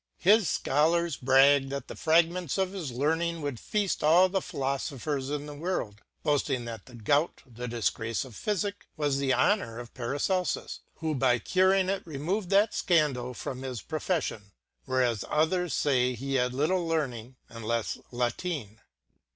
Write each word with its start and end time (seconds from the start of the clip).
j 0.19 0.31
His 0.31 0.49
Scholars 0.49 1.15
brag 1.15 1.69
that 1.69 1.87
the 1.87 1.95
fragments 1.95 2.57
of 2.57 2.71
his 2.73 2.91
learning 2.91 3.39
would 3.43 3.57
feafl: 3.57 4.01
all 4.01 4.29
the 4.29 4.39
Philofophers 4.39 5.29
in 5.29 5.45
the 5.45 5.53
world, 5.53 6.01
boafting 6.25 6.65
that 6.65 6.87
j 6.87 6.93
the 6.93 6.99
gout, 7.03 7.43
the 7.45 7.67
diigraceof 7.67 8.31
Phyfick, 8.33 8.87
was 8.97 9.19
the 9.19 9.31
honour 9.35 9.77
of 9.77 9.93
Para 9.93 10.17
celfus, 10.17 10.79
who 11.01 11.13
by 11.13 11.37
curing 11.37 11.87
it 11.87 12.01
removed 12.07 12.49
that 12.49 12.71
fcandall 12.71 13.35
from 13.35 13.61
his 13.61 13.83
pro 13.83 13.99
fession: 13.99 14.51
whereas 14.85 15.23
others 15.29 15.79
fay 15.79 16.15
he 16.15 16.33
had 16.33 16.55
little 16.55 16.87
Learning, 16.87 17.35
and 17.47 17.63
lefTe 17.63 18.01
Latine. 18.11 18.79